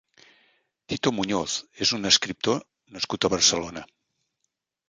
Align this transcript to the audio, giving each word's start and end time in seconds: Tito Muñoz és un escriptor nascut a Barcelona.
Tito 0.93 1.11
Muñoz 1.17 1.59
és 1.87 1.93
un 1.99 2.11
escriptor 2.13 2.59
nascut 2.97 3.29
a 3.29 3.35
Barcelona. 3.35 3.85